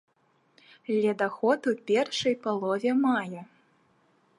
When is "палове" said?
2.47-2.91